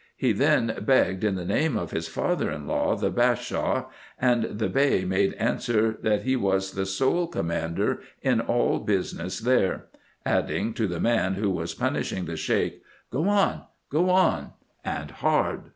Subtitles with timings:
[0.17, 3.85] He then begged in the name of his father in law, the Bashaw;
[4.17, 9.37] and the Bey made answer, that he was the sole com mander in all business
[9.41, 9.89] there;
[10.25, 12.81] adding, to the man who was punish ing the Sheik,"
[13.13, 13.61] Go on,
[13.91, 14.53] go on,
[14.83, 15.65] and hard."